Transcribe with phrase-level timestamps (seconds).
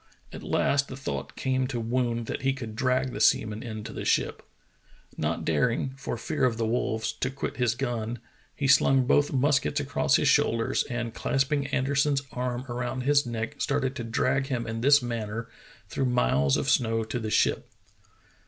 [0.33, 3.93] At last the thought came to Woon that he could drag the seaman in to
[3.93, 4.41] the ship.
[5.15, 8.17] Not dar ing, for fear of the wolves, to quit his gun,
[8.55, 13.95] he slung both muskets across his shoulders, and clasping Anderson's arms around his neck started
[13.97, 15.49] to drag him in this manner
[15.95, 17.69] How Woon Won Promotion 115 through miles of snow to the ship.